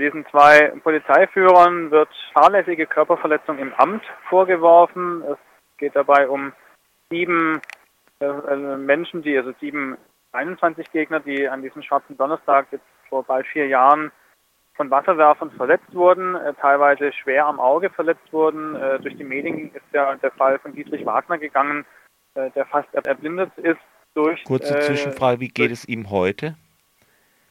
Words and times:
Diesen 0.00 0.24
zwei 0.30 0.72
Polizeiführern 0.82 1.90
wird 1.90 2.08
fahrlässige 2.32 2.86
Körperverletzung 2.86 3.58
im 3.58 3.74
Amt 3.74 4.02
vorgeworfen. 4.30 5.22
Es 5.22 5.38
geht 5.76 5.94
dabei 5.94 6.28
um 6.28 6.52
sieben 7.10 7.60
äh, 8.20 8.26
Menschen, 8.76 9.22
die, 9.22 9.36
also 9.36 9.52
sieben 9.60 9.98
21 10.32 10.90
Gegner, 10.92 11.20
die 11.20 11.46
an 11.48 11.62
diesem 11.62 11.82
schwarzen 11.82 12.16
Donnerstag 12.16 12.68
jetzt 12.70 12.84
vor 13.08 13.24
bald 13.24 13.46
vier 13.46 13.66
Jahren 13.66 14.10
von 14.74 14.90
Wasserwerfern 14.90 15.50
verletzt 15.50 15.94
wurden, 15.94 16.34
äh, 16.34 16.54
teilweise 16.54 17.12
schwer 17.12 17.44
am 17.44 17.60
Auge 17.60 17.90
verletzt 17.90 18.32
wurden. 18.32 18.76
Äh, 18.76 19.00
durch 19.00 19.16
die 19.18 19.24
Medien 19.24 19.70
ist 19.74 19.84
ja 19.92 20.14
der 20.14 20.30
Fall 20.30 20.58
von 20.60 20.74
Dietrich 20.74 21.04
Wagner 21.04 21.36
gegangen, 21.36 21.84
äh, 22.34 22.50
der 22.52 22.64
fast 22.64 22.88
erblindet 22.94 23.50
ist 23.58 23.80
durch. 24.14 24.42
Kurze 24.44 24.78
äh, 24.78 24.80
Zwischenfrage, 24.80 25.40
wie 25.40 25.48
geht 25.48 25.70
es 25.70 25.86
ihm 25.86 26.10
heute? 26.10 26.54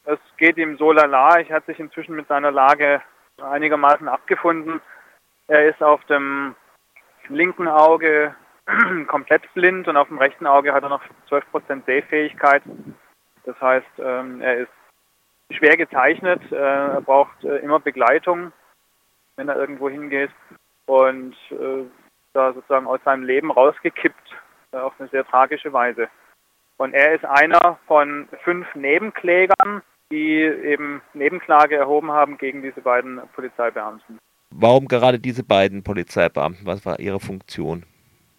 Es 0.09 0.17
geht 0.37 0.57
ihm 0.57 0.75
so 0.77 0.91
lala. 0.91 1.39
Ich 1.39 1.51
hat 1.51 1.67
sich 1.67 1.79
inzwischen 1.79 2.15
mit 2.15 2.27
seiner 2.27 2.49
Lage 2.49 2.99
einigermaßen 3.39 4.07
abgefunden. 4.07 4.81
Er 5.47 5.69
ist 5.69 5.83
auf 5.83 6.03
dem 6.05 6.55
linken 7.27 7.67
Auge 7.67 8.33
komplett 9.07 9.53
blind 9.53 9.87
und 9.87 9.97
auf 9.97 10.07
dem 10.07 10.17
rechten 10.17 10.47
Auge 10.47 10.73
hat 10.73 10.81
er 10.81 10.89
noch 10.89 11.03
12% 11.29 11.85
Sehfähigkeit. 11.85 12.63
Das 13.45 13.61
heißt, 13.61 13.99
ähm, 13.99 14.41
er 14.41 14.57
ist 14.61 14.71
schwer 15.51 15.77
gezeichnet, 15.77 16.41
äh, 16.51 16.55
er 16.55 17.01
braucht 17.01 17.43
äh, 17.43 17.57
immer 17.57 17.79
Begleitung, 17.79 18.51
wenn 19.35 19.47
er 19.47 19.57
irgendwo 19.57 19.89
hingeht 19.89 20.31
und 20.87 21.35
äh, 21.51 21.85
da 22.33 22.53
sozusagen 22.53 22.87
aus 22.87 22.99
seinem 23.05 23.25
Leben 23.25 23.51
rausgekippt 23.51 24.35
auf 24.71 24.93
eine 24.97 25.09
sehr 25.09 25.25
tragische 25.25 25.71
Weise. 25.71 26.09
Und 26.77 26.95
er 26.95 27.13
ist 27.13 27.25
einer 27.25 27.77
von 27.87 28.27
fünf 28.43 28.73
Nebenklägern, 28.73 29.83
die 30.11 30.41
eben 30.41 31.01
Nebenklage 31.13 31.75
erhoben 31.75 32.11
haben 32.11 32.37
gegen 32.37 32.61
diese 32.61 32.81
beiden 32.81 33.21
Polizeibeamten. 33.33 34.19
Warum 34.51 34.87
gerade 34.87 35.19
diese 35.19 35.43
beiden 35.43 35.83
Polizeibeamten? 35.83 36.65
Was 36.65 36.85
war 36.85 36.99
ihre 36.99 37.19
Funktion? 37.19 37.83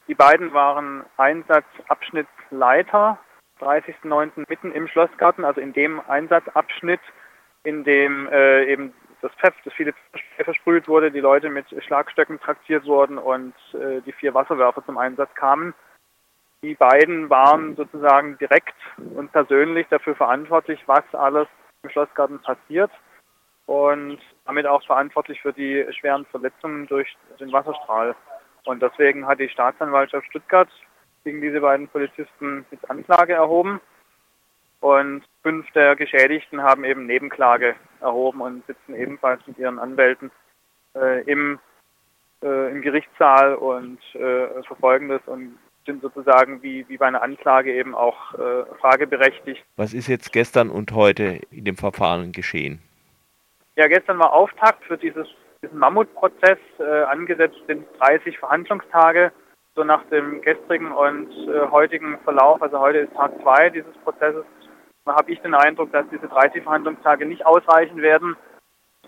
Die 0.09 0.15
beiden 0.15 0.53
waren 0.53 1.05
Einsatzabschnittsleiter, 1.17 3.19
30.09. 3.61 4.45
mitten 4.49 4.73
im 4.73 4.89
Schlossgarten, 4.89 5.45
also 5.45 5.61
in 5.61 5.73
dem 5.73 6.01
Einsatzabschnitt, 6.09 7.01
in 7.63 7.85
dem 7.85 8.27
äh, 8.29 8.65
eben 8.65 8.93
das 9.23 9.31
Pfeff, 9.35 9.55
das 9.65 9.73
viele 9.75 9.93
Pfeff 9.93 10.45
versprüht 10.45 10.89
wurde, 10.89 11.13
die 11.13 11.21
Leute 11.21 11.51
mit 11.51 11.67
Schlagstöcken 11.85 12.41
traktiert 12.41 12.87
wurden 12.87 13.19
und 13.19 13.55
äh, 13.75 14.01
die 14.05 14.13
vier 14.13 14.35
Wasserwerfer 14.35 14.85
zum 14.85 14.99
Einsatz 14.99 15.33
kamen. 15.35 15.75
Die 16.63 16.75
beiden 16.75 17.31
waren 17.31 17.77
sozusagen 17.77 18.37
direkt 18.39 18.75
und 19.15 19.31
persönlich 19.33 19.87
dafür 19.89 20.17
verantwortlich, 20.17 20.81
was 20.87 21.05
alles 21.13 21.47
im 21.83 21.91
Schlossgarten 21.91 22.41
passiert 22.41 22.91
und 23.67 24.19
damit 24.47 24.67
auch 24.67 24.85
verantwortlich 24.85 25.41
für 25.41 25.53
die 25.53 25.87
schweren 25.99 26.27
Verletzungen 26.27 26.87
durch 26.87 27.17
den 27.39 27.53
Wasserstrahl. 27.53 28.15
Und 28.65 28.83
deswegen 28.83 29.27
hat 29.27 29.41
die 29.41 29.49
Staatsanwaltschaft 29.49 30.27
Stuttgart 30.27 30.69
gegen 31.25 31.41
diese 31.41 31.61
beiden 31.61 31.89
Polizisten 31.89 32.67
jetzt 32.71 32.89
Anklage 32.91 33.35
erhoben. 33.35 33.81
Und 34.81 35.25
fünf 35.43 35.71
der 35.73 35.95
Geschädigten 35.95 36.63
haben 36.63 36.85
eben 36.85 37.07
Nebenklage 37.07 37.77
erhoben 38.01 38.41
und 38.41 38.67
sitzen 38.67 38.95
ebenfalls 38.95 39.47
mit 39.47 39.59
ihren 39.59 39.79
Anwälten 39.79 40.31
äh, 40.95 41.23
im, 41.31 41.59
äh, 42.43 42.71
im 42.71 42.81
Gerichtssaal 42.81 43.55
und 43.55 44.01
äh, 44.15 44.63
verfolgen 44.63 45.09
das 45.09 45.21
und 45.27 45.59
sind 45.87 46.03
sozusagen 46.03 46.63
wie, 46.63 46.89
wie 46.89 46.97
bei 46.97 47.07
einer 47.07 47.23
Anklage 47.23 47.75
eben 47.75 47.95
auch 47.95 48.35
äh, 48.35 48.65
frageberechtigt. 48.81 49.65
Was 49.77 49.95
ist 49.95 50.09
jetzt 50.09 50.33
gestern 50.33 50.71
und 50.71 50.93
heute 50.93 51.41
in 51.51 51.65
dem 51.65 51.77
Verfahren 51.77 52.33
geschehen? 52.33 52.81
Ja, 53.77 53.87
gestern 53.89 54.19
war 54.19 54.33
Auftakt 54.33 54.85
für 54.85 54.99
dieses 54.99 55.27
diesen 55.63 55.79
Mammutprozess. 55.79 56.59
Äh, 56.79 57.03
angesetzt 57.05 57.57
sind 57.67 57.87
30 57.99 58.39
Verhandlungstage. 58.39 59.33
So 59.77 59.85
nach 59.85 60.03
dem 60.11 60.41
gestrigen 60.43 60.91
und 60.91 61.31
äh, 61.49 61.69
heutigen 61.71 62.19
Verlauf, 62.25 62.61
also 62.61 62.81
heute 62.81 62.99
ist 62.99 63.15
Tag 63.15 63.33
2 63.41 63.71
dieses 63.71 63.95
Prozesses, 64.03 64.45
habe 65.07 65.31
ich 65.33 65.41
den 65.41 65.55
Eindruck, 65.55 65.93
dass 65.93 66.05
diese 66.11 66.27
30 66.27 66.65
Verhandlungstage 66.65 67.25
nicht 67.25 67.47
ausreichen 67.47 68.03
werden. 68.03 68.37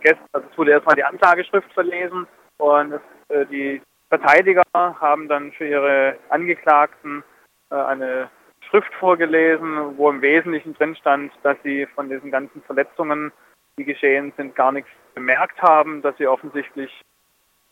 Gestern, 0.00 0.26
also 0.32 0.46
es 0.50 0.58
wurde 0.58 0.70
erstmal 0.70 0.94
die 0.94 1.04
Anklageschrift 1.04 1.72
verlesen 1.72 2.26
und 2.58 2.92
es, 2.92 3.00
äh, 3.28 3.44
die 3.46 3.82
Verteidiger 4.12 4.62
haben 4.74 5.26
dann 5.26 5.52
für 5.52 5.66
ihre 5.66 6.18
Angeklagten 6.28 7.24
äh, 7.70 7.76
eine 7.76 8.28
Schrift 8.68 8.92
vorgelesen, 9.00 9.96
wo 9.96 10.10
im 10.10 10.20
Wesentlichen 10.20 10.74
drin 10.74 10.94
stand, 10.96 11.32
dass 11.42 11.56
sie 11.62 11.86
von 11.94 12.10
diesen 12.10 12.30
ganzen 12.30 12.60
Verletzungen, 12.64 13.32
die 13.78 13.84
geschehen 13.84 14.34
sind, 14.36 14.54
gar 14.54 14.70
nichts 14.70 14.90
bemerkt 15.14 15.62
haben, 15.62 16.02
dass 16.02 16.14
sie 16.18 16.26
offensichtlich 16.26 16.90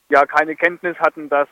ja 0.09 0.25
keine 0.25 0.57
Kenntnis 0.57 0.99
hatten, 0.99 1.29
dass 1.29 1.47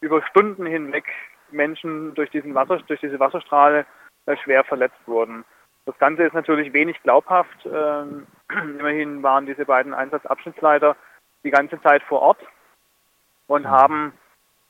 über 0.00 0.22
Stunden 0.22 0.64
hinweg 0.64 1.06
Menschen 1.50 2.14
durch 2.14 2.30
diesen 2.30 2.54
Wasser, 2.54 2.78
durch 2.86 3.00
diese 3.00 3.18
Wasserstrahle 3.18 3.84
äh, 4.26 4.36
schwer 4.36 4.62
verletzt 4.62 5.00
wurden. 5.06 5.44
Das 5.86 5.98
Ganze 5.98 6.22
ist 6.22 6.34
natürlich 6.34 6.72
wenig 6.72 7.02
glaubhaft. 7.02 7.66
Ähm, 7.66 8.28
immerhin 8.78 9.24
waren 9.24 9.46
diese 9.46 9.64
beiden 9.64 9.92
Einsatzabschnittsleiter 9.92 10.94
die 11.42 11.50
ganze 11.50 11.82
Zeit 11.82 12.04
vor 12.04 12.22
Ort 12.22 12.38
und 13.50 13.62
mhm. 13.62 13.70
haben 13.70 14.12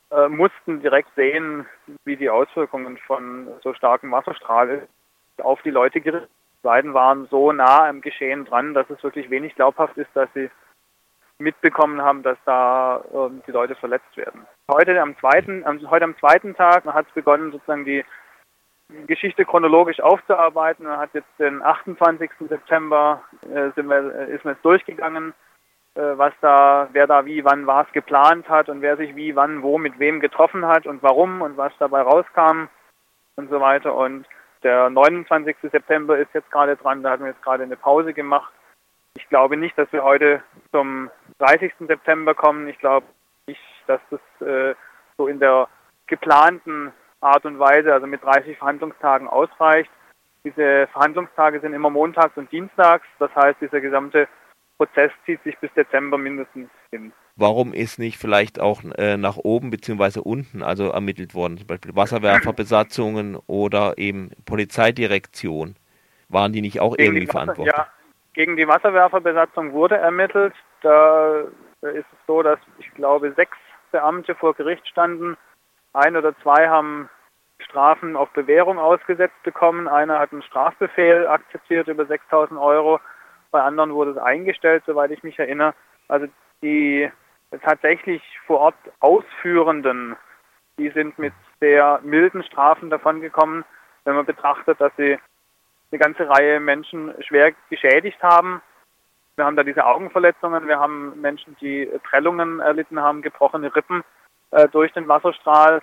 äh, 0.09 0.27
mussten 0.27 0.81
direkt 0.81 1.13
sehen, 1.15 1.65
wie 2.03 2.17
die 2.17 2.29
Auswirkungen 2.29 2.97
von 2.97 3.47
so 3.63 3.73
starkem 3.73 4.11
Wasserstrahl 4.11 4.87
auf 5.37 5.61
die 5.61 5.71
Leute 5.71 6.01
gerichtet 6.01 6.29
die 6.61 6.67
beiden 6.67 6.93
waren 6.93 7.27
so 7.31 7.51
nah 7.51 7.87
am 7.87 8.01
Geschehen 8.01 8.45
dran, 8.45 8.75
dass 8.75 8.87
es 8.91 9.01
wirklich 9.03 9.31
wenig 9.31 9.55
glaubhaft 9.55 9.97
ist, 9.97 10.09
dass 10.13 10.29
sie 10.35 10.49
mitbekommen 11.39 12.03
haben, 12.03 12.21
dass 12.21 12.37
da 12.45 13.03
äh, 13.11 13.31
die 13.47 13.51
Leute 13.51 13.73
verletzt 13.73 14.15
werden. 14.15 14.45
Heute 14.69 15.01
am 15.01 15.17
zweiten, 15.17 15.65
am, 15.65 15.79
heute 15.89 16.05
am 16.05 16.15
zweiten 16.19 16.55
Tag 16.55 16.85
hat 16.85 17.07
es 17.07 17.13
begonnen, 17.13 17.51
sozusagen 17.51 17.83
die 17.83 18.05
Geschichte 19.07 19.43
chronologisch 19.43 19.99
aufzuarbeiten. 20.01 20.85
Man 20.85 20.99
hat 20.99 21.09
jetzt 21.15 21.31
den 21.39 21.63
28. 21.63 22.29
September 22.47 23.23
äh, 23.51 23.71
sind 23.75 23.87
wir, 23.87 24.13
äh, 24.13 24.35
ist 24.35 24.45
man 24.45 24.53
jetzt 24.53 24.65
durchgegangen, 24.65 25.33
was 25.99 26.33
da, 26.41 26.87
wer 26.93 27.07
da 27.07 27.25
wie, 27.25 27.43
wann 27.43 27.67
was 27.67 27.91
geplant 27.91 28.47
hat 28.47 28.69
und 28.69 28.81
wer 28.81 28.97
sich 28.97 29.15
wie, 29.15 29.35
wann, 29.35 29.61
wo, 29.61 29.77
mit 29.77 29.99
wem 29.99 30.19
getroffen 30.19 30.65
hat 30.65 30.85
und 30.85 31.03
warum 31.03 31.41
und 31.41 31.57
was 31.57 31.73
dabei 31.79 32.01
rauskam 32.01 32.69
und 33.35 33.49
so 33.49 33.59
weiter. 33.59 33.93
Und 33.93 34.25
der 34.63 34.89
29. 34.89 35.55
September 35.71 36.17
ist 36.17 36.33
jetzt 36.33 36.51
gerade 36.51 36.75
dran, 36.77 37.03
da 37.03 37.11
hatten 37.11 37.23
wir 37.23 37.31
jetzt 37.31 37.43
gerade 37.43 37.63
eine 37.63 37.75
Pause 37.75 38.13
gemacht. 38.13 38.53
Ich 39.15 39.27
glaube 39.27 39.57
nicht, 39.57 39.77
dass 39.77 39.91
wir 39.91 40.03
heute 40.03 40.41
zum 40.71 41.09
30. 41.39 41.73
September 41.79 42.33
kommen. 42.33 42.67
Ich 42.67 42.79
glaube 42.79 43.05
nicht, 43.47 43.61
dass 43.87 43.99
das 44.09 44.47
äh, 44.47 44.75
so 45.17 45.27
in 45.27 45.39
der 45.39 45.67
geplanten 46.07 46.93
Art 47.19 47.45
und 47.45 47.59
Weise, 47.59 47.93
also 47.93 48.07
mit 48.07 48.23
30 48.23 48.57
Verhandlungstagen 48.57 49.27
ausreicht. 49.27 49.91
Diese 50.43 50.87
Verhandlungstage 50.87 51.59
sind 51.59 51.73
immer 51.73 51.89
montags 51.89 52.35
und 52.37 52.51
dienstags. 52.51 53.05
Das 53.19 53.33
heißt, 53.35 53.59
dieser 53.61 53.81
gesamte 53.81 54.27
Prozess 54.81 55.11
zieht 55.27 55.43
sich 55.43 55.55
bis 55.59 55.71
Dezember 55.73 56.17
mindestens 56.17 56.67
hin. 56.89 57.13
Warum 57.35 57.71
ist 57.71 57.99
nicht 57.99 58.17
vielleicht 58.17 58.59
auch 58.59 58.81
äh, 58.97 59.15
nach 59.15 59.37
oben 59.37 59.69
bzw. 59.69 60.21
unten 60.21 60.63
also 60.63 60.89
ermittelt 60.89 61.35
worden, 61.35 61.59
zum 61.59 61.67
Beispiel 61.67 61.95
Wasserwerferbesatzungen 61.95 63.37
oder 63.45 63.99
eben 63.99 64.31
Polizeidirektion? 64.45 65.75
Waren 66.29 66.51
die 66.51 66.61
nicht 66.61 66.79
auch 66.79 66.97
gegen 66.97 67.13
irgendwie 67.13 67.31
verantwortlich? 67.31 67.75
Ja, 67.77 67.87
gegen 68.33 68.57
die 68.57 68.67
Wasserwerferbesatzung 68.67 69.71
wurde 69.73 69.97
ermittelt. 69.97 70.55
Da 70.81 71.41
ist 71.81 72.07
es 72.11 72.25
so, 72.25 72.41
dass 72.41 72.57
ich 72.79 72.91
glaube 72.95 73.33
sechs 73.35 73.57
Beamte 73.91 74.33
vor 74.33 74.55
Gericht 74.55 74.87
standen. 74.87 75.37
Ein 75.93 76.17
oder 76.17 76.35
zwei 76.41 76.69
haben 76.69 77.07
Strafen 77.59 78.15
auf 78.15 78.31
Bewährung 78.31 78.79
ausgesetzt 78.79 79.43
bekommen. 79.43 79.87
Einer 79.87 80.17
hat 80.17 80.31
einen 80.31 80.41
Strafbefehl 80.41 81.27
akzeptiert 81.27 81.87
über 81.87 82.07
6000 82.07 82.59
Euro. 82.59 82.99
Bei 83.51 83.61
anderen 83.61 83.93
wurde 83.93 84.11
es 84.11 84.17
eingestellt, 84.17 84.83
soweit 84.85 85.11
ich 85.11 85.23
mich 85.23 85.37
erinnere. 85.37 85.73
Also 86.07 86.27
die 86.61 87.09
tatsächlich 87.63 88.21
vor 88.47 88.59
Ort 88.59 88.75
Ausführenden, 88.99 90.15
die 90.77 90.89
sind 90.89 91.19
mit 91.19 91.33
sehr 91.59 91.99
milden 92.03 92.43
Strafen 92.43 92.89
davongekommen, 92.89 93.65
wenn 94.05 94.15
man 94.15 94.25
betrachtet, 94.25 94.79
dass 94.79 94.91
sie 94.97 95.17
eine 95.91 95.99
ganze 95.99 96.27
Reihe 96.27 96.59
Menschen 96.59 97.13
schwer 97.21 97.53
geschädigt 97.69 98.21
haben. 98.23 98.61
Wir 99.35 99.45
haben 99.45 99.55
da 99.55 99.63
diese 99.63 99.85
Augenverletzungen, 99.85 100.67
wir 100.67 100.79
haben 100.79 101.19
Menschen, 101.19 101.55
die 101.61 101.89
Prellungen 102.09 102.59
erlitten 102.59 102.99
haben, 102.99 103.21
gebrochene 103.21 103.75
Rippen 103.75 104.03
äh, 104.51 104.67
durch 104.69 104.91
den 104.93 105.07
Wasserstrahl. 105.07 105.81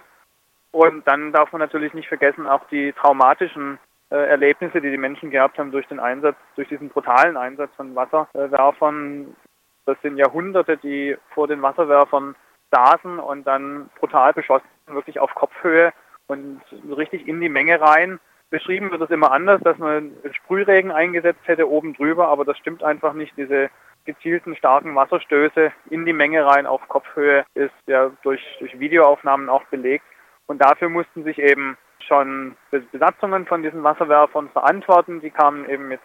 Und 0.71 1.07
dann 1.07 1.33
darf 1.33 1.53
man 1.53 1.61
natürlich 1.61 1.95
nicht 1.95 2.09
vergessen 2.09 2.47
auch 2.47 2.67
die 2.69 2.93
traumatischen 2.93 3.79
Erlebnisse, 4.11 4.81
die 4.81 4.91
die 4.91 4.97
Menschen 4.97 5.31
gehabt 5.31 5.59
haben 5.59 5.71
durch 5.71 5.87
den 5.89 6.01
Einsatz, 6.01 6.37
durch 6.57 6.69
diesen 6.69 6.89
brutalen 6.89 7.37
Einsatz 7.37 7.71
von 7.77 7.95
Wasserwerfern. 7.95 9.37
Das 9.85 10.01
sind 10.03 10.17
Jahrhunderte, 10.17 10.77
die 10.77 11.17
vor 11.35 11.47
den 11.47 11.63
Wasserwerfern 11.63 12.35
saßen 12.71 13.19
und 13.19 13.47
dann 13.47 13.91
brutal 13.99 14.33
beschossen, 14.33 14.67
wirklich 14.87 15.21
auf 15.21 15.35
Kopfhöhe 15.35 15.93
und 16.27 16.61
richtig 16.97 17.27
in 17.27 17.41
die 17.41 17.49
Menge 17.49 17.81
rein. 17.81 18.19
Beschrieben 18.51 18.91
wird 18.91 19.03
es 19.03 19.11
immer 19.11 19.31
anders, 19.31 19.61
dass 19.63 19.77
man 19.79 20.13
Sprühregen 20.33 20.91
eingesetzt 20.91 21.47
hätte 21.47 21.69
oben 21.69 21.95
drüber, 21.95 22.29
aber 22.29 22.45
das 22.45 22.57
stimmt 22.57 22.83
einfach 22.83 23.13
nicht. 23.13 23.37
Diese 23.37 23.69
gezielten 24.07 24.57
starken 24.57 24.95
Wasserstöße 24.95 25.71
in 25.91 26.07
die 26.07 26.15
Menge 26.15 26.47
rein 26.47 26.67
auf 26.67 26.87
Kopfhöhe 26.89 27.45
ist 27.55 27.75
ja 27.87 28.11
durch, 28.23 28.43
durch 28.59 28.79
Videoaufnahmen 28.81 29.51
auch 29.51 29.65
belegt. 29.65 30.05
Und 30.47 30.63
dafür 30.63 30.89
mussten 30.89 31.25
sich 31.25 31.39
eben 31.39 31.77
schon 32.07 32.57
Besatzungen 32.71 33.47
von 33.47 33.63
diesen 33.63 33.83
Wasserwerfern 33.83 34.49
verantworten. 34.51 35.21
Die 35.21 35.31
kamen 35.31 35.69
eben 35.69 35.89
mit 35.89 36.01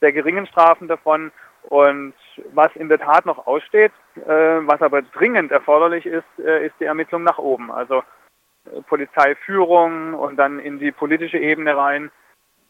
sehr 0.00 0.12
geringen 0.12 0.46
Strafen 0.46 0.88
davon. 0.88 1.32
Und 1.68 2.14
was 2.52 2.74
in 2.76 2.88
der 2.88 3.00
Tat 3.00 3.26
noch 3.26 3.46
aussteht, 3.46 3.92
äh, 4.16 4.28
was 4.28 4.80
aber 4.82 5.02
dringend 5.02 5.50
erforderlich 5.50 6.06
ist, 6.06 6.24
äh, 6.38 6.66
ist 6.66 6.74
die 6.78 6.84
Ermittlung 6.84 7.24
nach 7.24 7.38
oben. 7.38 7.72
Also 7.72 8.02
äh, 8.66 8.82
Polizeiführung 8.82 10.14
und 10.14 10.36
dann 10.36 10.60
in 10.60 10.78
die 10.78 10.92
politische 10.92 11.38
Ebene 11.38 11.76
rein. 11.76 12.10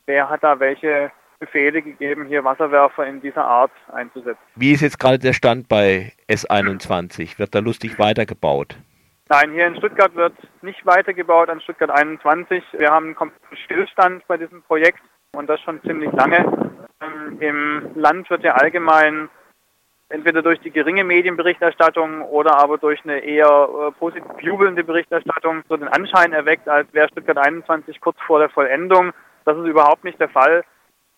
Wer 0.06 0.30
hat 0.30 0.42
da 0.42 0.60
welche 0.60 1.10
Befehle 1.38 1.82
gegeben, 1.82 2.24
hier 2.24 2.44
Wasserwerfer 2.44 3.06
in 3.06 3.20
dieser 3.20 3.44
Art 3.44 3.72
einzusetzen? 3.92 4.40
Wie 4.54 4.72
ist 4.72 4.80
jetzt 4.80 4.98
gerade 4.98 5.18
der 5.18 5.34
Stand 5.34 5.68
bei 5.68 6.12
S21? 6.28 7.38
Wird 7.38 7.54
da 7.54 7.58
lustig 7.58 7.98
weitergebaut? 7.98 8.78
Nein, 9.28 9.50
hier 9.50 9.66
in 9.66 9.76
Stuttgart 9.76 10.14
wird 10.14 10.34
nicht 10.62 10.86
weitergebaut 10.86 11.48
an 11.48 11.60
Stuttgart 11.60 11.90
21. 11.90 12.62
Wir 12.78 12.90
haben 12.90 13.06
einen 13.06 13.14
kompletten 13.16 13.56
Stillstand 13.56 14.24
bei 14.28 14.36
diesem 14.36 14.62
Projekt 14.62 15.00
und 15.32 15.50
das 15.50 15.60
schon 15.62 15.82
ziemlich 15.82 16.12
lange. 16.12 16.44
Ähm, 17.00 17.40
Im 17.40 17.90
Land 17.96 18.30
wird 18.30 18.44
ja 18.44 18.54
allgemein 18.54 19.28
entweder 20.10 20.42
durch 20.42 20.60
die 20.60 20.70
geringe 20.70 21.02
Medienberichterstattung 21.02 22.22
oder 22.22 22.56
aber 22.60 22.78
durch 22.78 23.02
eine 23.02 23.18
eher 23.18 23.68
äh, 23.68 23.90
positiv 23.98 24.30
jubelnde 24.40 24.84
Berichterstattung 24.84 25.64
so 25.68 25.76
den 25.76 25.88
Anschein 25.88 26.32
erweckt, 26.32 26.68
als 26.68 26.86
wäre 26.94 27.08
Stuttgart 27.08 27.38
21 27.38 28.00
kurz 28.00 28.16
vor 28.28 28.38
der 28.38 28.50
Vollendung. 28.50 29.12
Das 29.44 29.58
ist 29.58 29.66
überhaupt 29.66 30.04
nicht 30.04 30.20
der 30.20 30.28
Fall. 30.28 30.64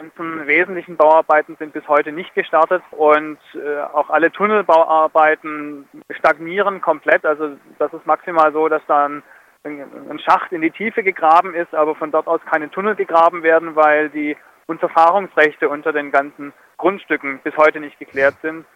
Die 0.00 0.04
ganzen 0.04 0.46
wesentlichen 0.46 0.96
Bauarbeiten 0.96 1.56
sind 1.58 1.72
bis 1.72 1.88
heute 1.88 2.12
nicht 2.12 2.32
gestartet 2.36 2.84
und 2.92 3.38
äh, 3.54 3.80
auch 3.80 4.10
alle 4.10 4.30
Tunnelbauarbeiten 4.30 5.88
stagnieren 6.10 6.80
komplett. 6.80 7.24
Also 7.24 7.56
das 7.80 7.92
ist 7.92 8.06
maximal 8.06 8.52
so, 8.52 8.68
dass 8.68 8.82
dann 8.86 9.24
ein 9.64 10.20
Schacht 10.20 10.52
in 10.52 10.62
die 10.62 10.70
Tiefe 10.70 11.02
gegraben 11.02 11.52
ist, 11.52 11.74
aber 11.74 11.96
von 11.96 12.12
dort 12.12 12.28
aus 12.28 12.40
keine 12.48 12.70
Tunnel 12.70 12.94
gegraben 12.94 13.42
werden, 13.42 13.74
weil 13.74 14.08
die 14.10 14.36
Unterfahrungsrechte 14.66 15.68
unter 15.68 15.92
den 15.92 16.12
ganzen 16.12 16.52
Grundstücken 16.76 17.40
bis 17.40 17.56
heute 17.56 17.80
nicht 17.80 17.98
geklärt 17.98 18.36
sind. 18.40 18.66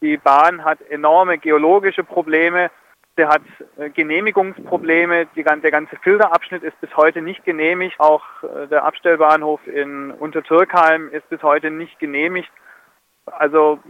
Die 0.00 0.16
Bahn 0.16 0.64
hat 0.64 0.80
enorme 0.88 1.36
geologische 1.36 2.02
Probleme. 2.02 2.70
Sie 3.16 3.26
hat 3.26 3.42
äh, 3.76 3.90
Genehmigungsprobleme. 3.90 5.26
Der 5.36 5.70
ganze 5.70 5.96
Filterabschnitt 5.96 6.62
ist 6.62 6.80
bis 6.80 6.96
heute 6.96 7.20
nicht 7.20 7.44
genehmigt. 7.44 8.00
Auch 8.00 8.22
äh, 8.42 8.66
der 8.68 8.84
Abstellbahnhof 8.84 9.66
in 9.66 10.10
Untertürkheim 10.12 11.10
ist 11.10 11.28
bis 11.28 11.42
heute 11.42 11.70
nicht 11.70 11.98
genehmigt. 11.98 12.50
Also 13.26 13.80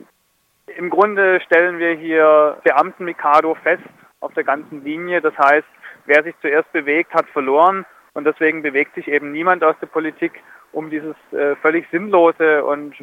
im 0.66 0.90
Grunde 0.90 1.40
stellen 1.40 1.78
wir 1.78 1.92
hier 1.92 2.58
Beamten-Mikado 2.64 3.54
fest 3.62 3.82
auf 4.20 4.34
der 4.34 4.44
ganzen 4.44 4.82
Linie. 4.82 5.20
Das 5.20 5.36
heißt, 5.38 5.68
wer 6.06 6.24
sich 6.24 6.34
zuerst 6.40 6.72
bewegt, 6.72 7.14
hat 7.14 7.28
verloren. 7.28 7.86
Und 8.14 8.24
deswegen 8.24 8.62
bewegt 8.62 8.94
sich 8.94 9.08
eben 9.08 9.32
niemand 9.32 9.62
aus 9.62 9.76
der 9.80 9.86
Politik 9.86 10.32
um 10.72 10.90
dieses 10.90 11.16
äh, 11.32 11.54
völlig 11.56 11.86
sinnlose 11.90 12.64
und 12.64 12.94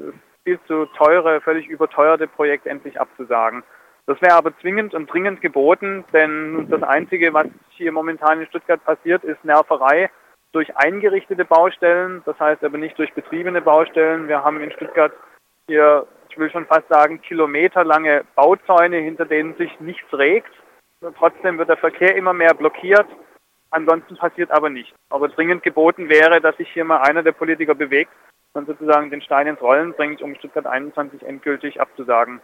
viel 0.43 0.59
zu 0.67 0.85
teure, 0.97 1.39
völlig 1.41 1.67
überteuerte 1.67 2.27
Projekt 2.27 2.65
endlich 2.65 2.99
abzusagen. 2.99 3.63
Das 4.09 4.19
wäre 4.23 4.33
aber 4.33 4.57
zwingend 4.57 4.95
und 4.95 5.05
dringend 5.05 5.39
geboten, 5.39 6.03
denn 6.13 6.67
das 6.67 6.81
Einzige, 6.81 7.31
was 7.31 7.45
hier 7.69 7.91
momentan 7.91 8.41
in 8.41 8.47
Stuttgart 8.47 8.83
passiert, 8.83 9.23
ist 9.23 9.45
Nerverei 9.45 10.09
durch 10.51 10.75
eingerichtete 10.75 11.45
Baustellen, 11.45 12.23
das 12.25 12.39
heißt 12.39 12.63
aber 12.63 12.79
nicht 12.79 12.97
durch 12.97 13.13
betriebene 13.13 13.61
Baustellen. 13.61 14.27
Wir 14.27 14.43
haben 14.43 14.61
in 14.61 14.71
Stuttgart 14.71 15.13
hier, 15.67 16.07
ich 16.31 16.39
will 16.39 16.49
schon 16.49 16.65
fast 16.65 16.87
sagen, 16.89 17.21
kilometerlange 17.21 18.23
Bauzäune, 18.33 18.97
hinter 18.97 19.25
denen 19.25 19.53
sich 19.57 19.79
nichts 19.79 20.11
regt. 20.11 20.51
Trotzdem 21.19 21.59
wird 21.59 21.69
der 21.69 21.77
Verkehr 21.77 22.15
immer 22.15 22.33
mehr 22.33 22.55
blockiert. 22.55 23.05
Ansonsten 23.69 24.17
passiert 24.17 24.49
aber 24.49 24.71
nichts. 24.71 24.97
Aber 25.11 25.27
dringend 25.27 25.61
geboten 25.61 26.09
wäre, 26.09 26.41
dass 26.41 26.57
sich 26.57 26.71
hier 26.71 26.83
mal 26.83 27.01
einer 27.01 27.21
der 27.21 27.33
Politiker 27.33 27.75
bewegt 27.75 28.11
und 28.53 28.65
sozusagen 28.65 29.11
den 29.11 29.21
Stein 29.21 29.45
ins 29.45 29.61
Rollen 29.61 29.93
bringt, 29.93 30.23
um 30.23 30.33
Stuttgart 30.33 30.65
21 30.65 31.21
endgültig 31.21 31.79
abzusagen. 31.79 32.41